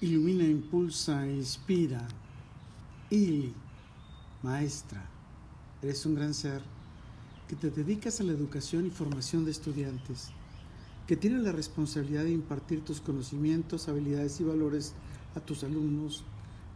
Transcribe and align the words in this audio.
ilumina, 0.00 0.44
impulsa, 0.44 1.26
inspira. 1.26 2.06
Y, 3.10 3.52
maestra, 4.42 5.08
eres 5.82 6.04
un 6.06 6.14
gran 6.14 6.34
ser 6.34 6.62
que 7.48 7.56
te 7.56 7.70
dedicas 7.70 8.20
a 8.20 8.24
la 8.24 8.32
educación 8.32 8.86
y 8.86 8.90
formación 8.90 9.44
de 9.44 9.52
estudiantes, 9.52 10.30
que 11.06 11.16
tienes 11.16 11.42
la 11.42 11.52
responsabilidad 11.52 12.24
de 12.24 12.32
impartir 12.32 12.84
tus 12.84 13.00
conocimientos, 13.00 13.88
habilidades 13.88 14.40
y 14.40 14.44
valores 14.44 14.94
a 15.34 15.40
tus 15.40 15.62
alumnos 15.62 16.24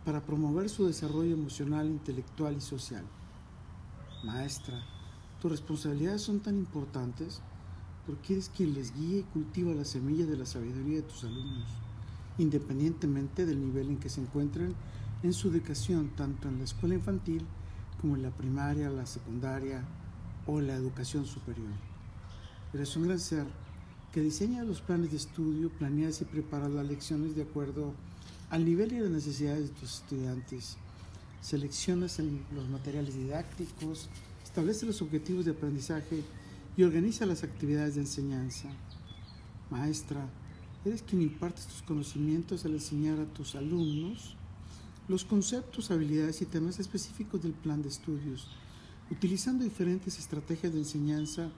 para 0.05 0.25
promover 0.25 0.69
su 0.71 0.87
desarrollo 0.87 1.35
emocional, 1.35 1.87
intelectual 1.87 2.57
y 2.57 2.61
social. 2.61 3.05
Maestra, 4.25 4.81
tus 5.43 5.51
responsabilidades 5.51 6.23
son 6.23 6.41
tan 6.41 6.57
importantes 6.57 7.41
porque 8.07 8.35
eres 8.35 8.49
quien 8.49 8.75
les 8.75 8.95
guía 8.95 9.19
y 9.19 9.23
cultiva 9.25 9.75
la 9.75 9.85
semilla 9.85 10.27
de 10.27 10.37
la 10.37 10.47
sabiduría 10.47 10.97
de 10.97 11.03
tus 11.03 11.25
alumnos 11.25 11.90
independientemente 12.41 13.47
del 13.47 13.61
nivel 13.61 13.91
en 13.91 13.99
que 13.99 14.09
se 14.09 14.21
encuentren 14.21 14.75
en 15.23 15.33
su 15.33 15.49
educación, 15.49 16.11
tanto 16.17 16.49
en 16.49 16.59
la 16.59 16.65
escuela 16.65 16.95
infantil 16.95 17.45
como 18.01 18.17
en 18.17 18.23
la 18.23 18.31
primaria, 18.31 18.89
la 18.89 19.07
secundaria 19.07 19.85
o 20.47 20.61
la 20.61 20.75
educación 20.75 21.27
superior. 21.27 21.69
Eres 22.73 22.97
un 22.97 23.07
gran 23.07 23.21
ser 23.21 23.47
que 24.13 24.21
diseña 24.21 24.65
los 24.65 24.81
planes 24.81 25.11
de 25.11 25.19
estudio, 25.19 25.71
planeas 25.71 26.21
y 26.21 26.25
preparas 26.25 26.71
las 26.71 26.87
lecciones 26.87 27.37
de 27.37 27.43
acuerdo 27.43 27.93
al 28.49 28.65
nivel 28.65 28.93
y 28.93 29.01
las 29.01 29.11
necesidades 29.11 29.69
de 29.69 29.75
tus 29.75 29.97
estudiantes. 29.97 30.77
Seleccionas 31.43 32.19
los 32.55 32.69
materiales 32.69 33.15
didácticos, 33.15 34.09
establece 34.43 34.87
los 34.87 35.01
objetivos 35.03 35.45
de 35.45 35.53
aprendizaje 35.53 36.23
y 36.77 36.83
organiza 36.83 37.27
las 37.27 37.45
actividades 37.45 37.95
de 37.95 38.03
enseñanza. 38.03 38.69
Maestra, 39.71 40.27
Eres 40.83 41.03
quien 41.03 41.21
impartes 41.21 41.67
tus 41.67 41.83
conocimientos 41.83 42.65
al 42.65 42.73
enseñar 42.73 43.21
a 43.21 43.27
tus 43.27 43.55
alumnos 43.55 44.35
los 45.09 45.27
conceptos, 45.27 45.91
habilidades 45.91 46.41
y 46.41 46.47
temas 46.47 46.79
específicos 46.79 47.43
del 47.43 47.53
plan 47.53 47.83
de 47.83 47.91
estudios, 47.91 48.49
utilizando 49.11 49.65
diferentes 49.65 50.19
estrategias 50.19 50.73
de 50.73 50.79
enseñanza 50.79 51.51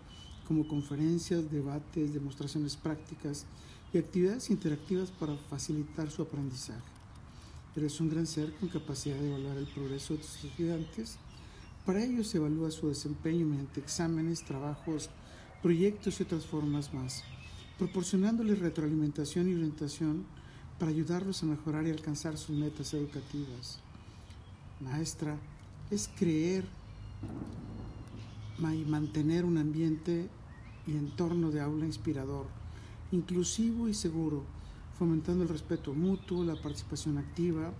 como 0.48 0.66
conferencias, 0.66 1.52
debates, 1.52 2.12
demostraciones 2.12 2.76
prácticas 2.76 3.46
y 3.92 3.98
actividades 3.98 4.50
interactivas 4.50 5.12
para 5.12 5.36
facilitar 5.36 6.10
su 6.10 6.22
aprendizaje. 6.22 6.82
Eres 7.76 8.00
un 8.00 8.10
gran 8.10 8.26
ser 8.26 8.52
con 8.56 8.70
capacidad 8.70 9.16
de 9.16 9.28
evaluar 9.28 9.56
el 9.56 9.66
progreso 9.66 10.14
de 10.14 10.20
tus 10.20 10.44
estudiantes. 10.44 11.18
Para 11.86 12.02
ello 12.02 12.24
se 12.24 12.38
evalúa 12.38 12.72
su 12.72 12.88
desempeño 12.88 13.46
mediante 13.46 13.78
exámenes, 13.78 14.42
trabajos, 14.42 15.10
proyectos 15.62 16.18
y 16.18 16.24
otras 16.24 16.44
formas 16.44 16.92
más 16.92 17.22
proporcionándoles 17.78 18.58
retroalimentación 18.58 19.48
y 19.48 19.54
orientación 19.54 20.24
para 20.78 20.90
ayudarlos 20.90 21.42
a 21.42 21.46
mejorar 21.46 21.86
y 21.86 21.90
alcanzar 21.90 22.36
sus 22.36 22.56
metas 22.56 22.92
educativas. 22.94 23.78
Maestra, 24.80 25.36
es 25.90 26.08
creer 26.16 26.64
y 28.58 28.84
mantener 28.84 29.44
un 29.44 29.58
ambiente 29.58 30.28
y 30.86 30.92
entorno 30.92 31.50
de 31.50 31.60
aula 31.60 31.84
inspirador, 31.84 32.46
inclusivo 33.10 33.88
y 33.88 33.94
seguro, 33.94 34.44
fomentando 34.98 35.42
el 35.42 35.48
respeto 35.48 35.92
mutuo, 35.92 36.44
la 36.44 36.60
participación 36.60 37.18
activa 37.18 37.72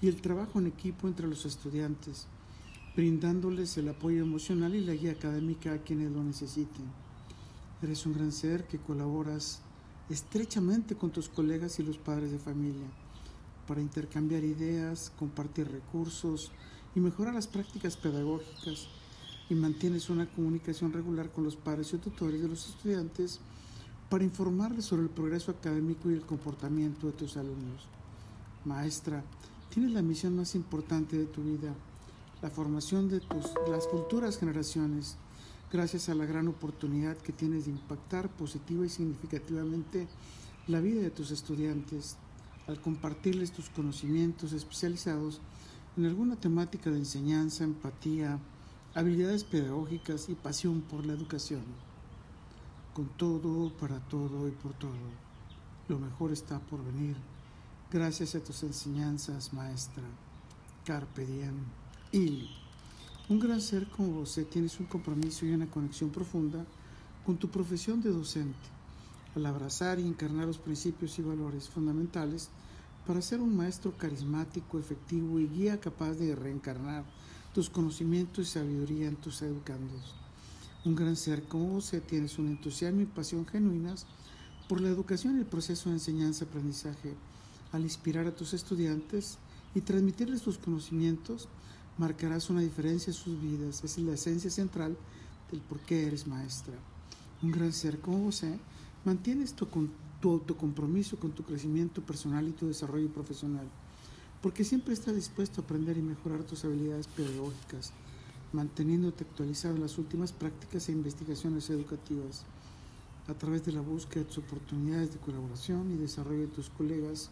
y 0.00 0.08
el 0.08 0.20
trabajo 0.20 0.58
en 0.58 0.68
equipo 0.68 1.08
entre 1.08 1.28
los 1.28 1.44
estudiantes, 1.44 2.26
brindándoles 2.96 3.76
el 3.76 3.88
apoyo 3.88 4.22
emocional 4.22 4.74
y 4.74 4.80
la 4.80 4.94
guía 4.94 5.12
académica 5.12 5.74
a 5.74 5.78
quienes 5.78 6.10
lo 6.10 6.22
necesiten. 6.22 6.86
Eres 7.82 8.04
un 8.04 8.12
gran 8.12 8.32
ser 8.32 8.66
que 8.66 8.78
colaboras 8.78 9.60
estrechamente 10.10 10.96
con 10.96 11.10
tus 11.10 11.28
colegas 11.28 11.78
y 11.78 11.82
los 11.82 11.96
padres 11.96 12.30
de 12.30 12.38
familia 12.38 12.86
para 13.66 13.80
intercambiar 13.80 14.42
ideas, 14.44 15.12
compartir 15.18 15.70
recursos 15.70 16.50
y 16.94 17.00
mejorar 17.00 17.34
las 17.34 17.46
prácticas 17.46 17.96
pedagógicas 17.96 18.88
y 19.48 19.54
mantienes 19.54 20.10
una 20.10 20.26
comunicación 20.26 20.92
regular 20.92 21.30
con 21.30 21.44
los 21.44 21.56
padres 21.56 21.92
y 21.94 21.98
tutores 21.98 22.42
de 22.42 22.48
los 22.48 22.68
estudiantes 22.68 23.40
para 24.08 24.24
informarles 24.24 24.84
sobre 24.84 25.04
el 25.04 25.08
progreso 25.08 25.52
académico 25.52 26.10
y 26.10 26.14
el 26.14 26.22
comportamiento 26.22 27.06
de 27.06 27.12
tus 27.12 27.36
alumnos. 27.36 27.86
Maestra, 28.64 29.22
tienes 29.70 29.92
la 29.92 30.02
misión 30.02 30.36
más 30.36 30.54
importante 30.54 31.16
de 31.16 31.26
tu 31.26 31.42
vida, 31.42 31.72
la 32.42 32.50
formación 32.50 33.08
de 33.08 33.20
tus, 33.20 33.46
las 33.70 33.88
futuras 33.88 34.36
generaciones 34.36 35.16
gracias 35.72 36.08
a 36.08 36.14
la 36.14 36.26
gran 36.26 36.48
oportunidad 36.48 37.16
que 37.16 37.32
tienes 37.32 37.64
de 37.64 37.70
impactar 37.72 38.28
positiva 38.28 38.84
y 38.84 38.88
significativamente 38.88 40.08
la 40.66 40.80
vida 40.80 41.00
de 41.02 41.10
tus 41.10 41.30
estudiantes 41.30 42.16
al 42.66 42.80
compartirles 42.80 43.52
tus 43.52 43.70
conocimientos 43.70 44.52
especializados 44.52 45.40
en 45.96 46.06
alguna 46.06 46.36
temática 46.36 46.90
de 46.90 46.98
enseñanza, 46.98 47.64
empatía, 47.64 48.38
habilidades 48.94 49.44
pedagógicas 49.44 50.28
y 50.28 50.34
pasión 50.34 50.80
por 50.82 51.04
la 51.04 51.12
educación. 51.12 51.62
Con 52.94 53.08
todo, 53.16 53.72
para 53.76 54.00
todo 54.08 54.48
y 54.48 54.52
por 54.52 54.72
todo, 54.74 54.90
lo 55.88 55.98
mejor 55.98 56.32
está 56.32 56.58
por 56.58 56.84
venir. 56.84 57.16
Gracias 57.90 58.34
a 58.34 58.40
tus 58.40 58.62
enseñanzas, 58.62 59.52
maestra. 59.52 60.04
Carpe 60.84 61.26
diem. 61.26 62.59
Un 63.30 63.38
gran 63.38 63.60
ser 63.60 63.86
como 63.86 64.08
vos 64.08 64.40
tienes 64.50 64.80
un 64.80 64.86
compromiso 64.86 65.46
y 65.46 65.52
una 65.52 65.70
conexión 65.70 66.10
profunda 66.10 66.66
con 67.24 67.36
tu 67.36 67.48
profesión 67.48 68.02
de 68.02 68.10
docente, 68.10 68.58
al 69.36 69.46
abrazar 69.46 70.00
y 70.00 70.02
encarnar 70.02 70.48
los 70.48 70.58
principios 70.58 71.16
y 71.16 71.22
valores 71.22 71.68
fundamentales 71.68 72.48
para 73.06 73.22
ser 73.22 73.40
un 73.40 73.56
maestro 73.56 73.96
carismático, 73.96 74.80
efectivo 74.80 75.38
y 75.38 75.46
guía 75.46 75.78
capaz 75.78 76.14
de 76.14 76.34
reencarnar 76.34 77.04
tus 77.54 77.70
conocimientos 77.70 78.48
y 78.48 78.50
sabiduría 78.50 79.06
en 79.06 79.14
tus 79.14 79.42
educandos. 79.42 80.16
Un 80.84 80.96
gran 80.96 81.14
ser 81.14 81.44
como 81.44 81.68
vos 81.74 81.94
tienes 82.08 82.36
un 82.36 82.48
entusiasmo 82.48 83.02
y 83.02 83.06
pasión 83.06 83.46
genuinas 83.46 84.06
por 84.68 84.80
la 84.80 84.88
educación 84.88 85.36
y 85.36 85.40
el 85.40 85.46
proceso 85.46 85.88
de 85.88 85.96
enseñanza-aprendizaje, 85.96 87.14
al 87.70 87.82
inspirar 87.82 88.26
a 88.26 88.34
tus 88.34 88.54
estudiantes 88.54 89.38
y 89.72 89.82
transmitirles 89.82 90.42
tus 90.42 90.58
conocimientos 90.58 91.48
marcarás 92.00 92.48
una 92.48 92.62
diferencia 92.62 93.10
en 93.10 93.14
sus 93.14 93.38
vidas. 93.38 93.84
es 93.84 93.98
la 93.98 94.14
esencia 94.14 94.50
central 94.50 94.96
del 95.50 95.60
por 95.60 95.78
qué 95.80 96.06
eres 96.06 96.26
maestra. 96.26 96.72
Un 97.42 97.52
gran 97.52 97.74
ser 97.74 98.00
como 98.00 98.20
vos 98.20 98.42
mantienes 99.04 99.52
tu, 99.52 99.66
tu 100.18 100.30
autocompromiso 100.30 101.18
con 101.18 101.32
tu 101.32 101.42
crecimiento 101.44 102.00
personal 102.00 102.48
y 102.48 102.52
tu 102.52 102.66
desarrollo 102.66 103.12
profesional, 103.12 103.66
porque 104.40 104.64
siempre 104.64 104.94
estás 104.94 105.14
dispuesto 105.14 105.60
a 105.60 105.64
aprender 105.64 105.98
y 105.98 106.02
mejorar 106.02 106.42
tus 106.44 106.64
habilidades 106.64 107.06
pedagógicas, 107.06 107.92
manteniéndote 108.54 109.24
actualizado 109.24 109.74
en 109.74 109.82
las 109.82 109.98
últimas 109.98 110.32
prácticas 110.32 110.88
e 110.88 110.92
investigaciones 110.92 111.68
educativas, 111.68 112.46
a 113.28 113.34
través 113.34 113.66
de 113.66 113.72
la 113.72 113.82
búsqueda 113.82 114.24
de 114.24 114.28
tus 114.30 114.38
oportunidades 114.38 115.12
de 115.12 115.18
colaboración 115.18 115.90
y 115.92 115.98
desarrollo 115.98 116.40
de 116.40 116.46
tus 116.46 116.70
colegas 116.70 117.28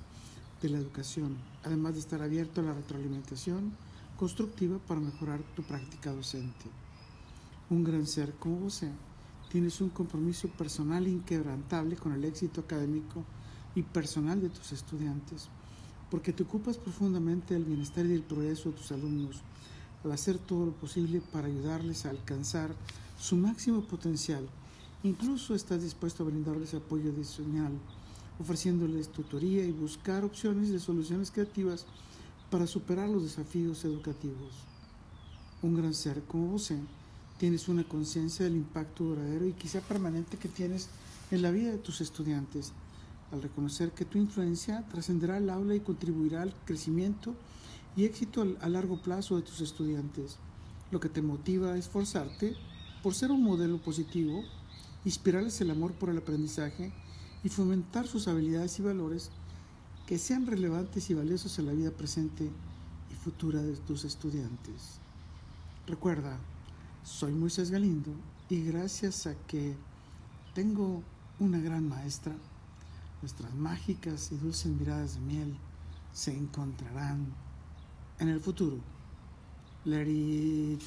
de 0.61 0.69
la 0.69 0.77
educación, 0.77 1.39
además 1.65 1.95
de 1.95 2.00
estar 2.00 2.21
abierto 2.21 2.61
a 2.61 2.65
la 2.65 2.75
retroalimentación 2.75 3.88
constructiva 4.19 4.79
para 4.79 5.01
mejorar 5.01 5.41
tu 5.55 5.62
práctica 5.62 6.12
docente. 6.12 6.67
Un 7.71 7.84
gran 7.84 8.05
ser 8.05 8.34
como 8.34 8.56
vos 8.56 8.83
tienes 9.49 9.81
un 9.81 9.91
compromiso 9.91 10.49
personal 10.49 11.06
inquebrantable 11.06 11.97
con 11.97 12.12
el 12.12 12.25
éxito 12.25 12.62
académico 12.62 13.25
y 13.77 13.83
personal 13.83 14.41
de 14.41 14.49
tus 14.49 14.73
estudiantes, 14.73 15.49
porque 16.11 16.33
te 16.33 16.43
ocupas 16.43 16.79
profundamente 16.79 17.55
del 17.55 17.65
bienestar 17.65 18.05
y 18.06 18.09
del 18.09 18.23
progreso 18.23 18.71
de 18.71 18.77
tus 18.77 18.91
alumnos, 18.91 19.43
al 20.05 20.11
hacer 20.11 20.39
todo 20.39 20.67
lo 20.67 20.73
posible 20.73 21.23
para 21.33 21.47
ayudarles 21.47 22.05
a 22.05 22.11
alcanzar 22.11 22.75
su 23.21 23.37
máximo 23.37 23.83
potencial. 23.83 24.49
Incluso 25.05 25.55
estás 25.55 25.83
dispuesto 25.83 26.25
a 26.25 26.27
brindarles 26.27 26.75
apoyo 26.75 27.11
adicional, 27.12 27.73
ofreciéndoles 28.41 29.12
tutoría 29.12 29.65
y 29.65 29.71
buscar 29.71 30.25
opciones 30.25 30.71
de 30.71 30.81
soluciones 30.81 31.31
creativas 31.31 31.87
para 32.50 32.67
superar 32.67 33.09
los 33.09 33.23
desafíos 33.23 33.85
educativos. 33.85 34.53
Un 35.62 35.77
gran 35.77 35.95
ser 35.95 36.23
como 36.23 36.49
vos 36.49 36.73
tienes 37.39 37.69
una 37.69 37.85
conciencia 37.85 38.45
del 38.45 38.56
impacto 38.56 39.05
duradero 39.05 39.47
y 39.47 39.53
quizá 39.53 39.81
permanente 39.81 40.39
que 40.39 40.49
tienes 40.49 40.89
en 41.31 41.43
la 41.43 41.50
vida 41.50 41.71
de 41.71 41.79
tus 41.79 42.00
estudiantes, 42.00 42.73
al 43.33 43.43
reconocer 43.43 43.93
que 43.93 44.05
tu 44.05 44.19
influencia 44.19 44.85
trascenderá 44.89 45.37
al 45.37 45.50
aula 45.50 45.75
y 45.75 45.81
contribuirá 45.81 46.43
al 46.43 46.55
crecimiento 46.65 47.35
y 47.97 48.05
éxito 48.05 48.56
a 48.61 48.69
largo 48.69 49.03
plazo 49.03 49.37
de 49.37 49.43
tus 49.43 49.61
estudiantes. 49.61 50.37
Lo 50.91 51.00
que 51.00 51.09
te 51.09 51.21
motiva 51.21 51.73
a 51.73 51.79
esforzarte 51.79 52.56
por 53.03 53.15
ser 53.15 53.31
un 53.31 53.43
modelo 53.43 53.79
positivo, 53.79 54.43
inspirarles 55.05 55.61
el 55.61 55.71
amor 55.71 55.93
por 55.93 56.09
el 56.09 56.19
aprendizaje 56.19 56.93
y 57.45 57.49
fomentar 57.50 58.06
sus 58.06 58.27
habilidades 58.27 58.79
y 58.79 58.83
valores 58.83 59.31
que 60.08 60.16
sean 60.16 60.46
relevantes 60.46 61.10
y 61.10 61.14
valiosos 61.14 61.58
en 61.58 61.66
la 61.66 61.72
vida 61.75 61.90
presente 61.90 62.50
y 63.10 63.14
futura 63.14 63.60
de 63.60 63.76
tus 63.76 64.06
estudiantes. 64.06 65.00
Recuerda, 65.87 66.38
soy 67.05 67.32
Moisés 67.32 67.70
Galindo 67.70 68.12
y 68.49 68.64
gracias 68.64 69.26
a 69.26 69.34
que 69.46 69.76
tengo 70.55 71.02
una 71.38 71.58
gran 71.58 71.87
maestra, 71.87 72.34
nuestras 73.20 73.55
mágicas 73.55 74.32
y 74.32 74.37
dulces 74.37 74.72
miradas 74.72 75.16
de 75.16 75.20
miel 75.20 75.55
se 76.14 76.34
encontrarán 76.34 77.26
en 78.19 78.28
el 78.28 78.40
futuro. 78.40 78.78
Let 79.84 80.08
it. 80.08 80.82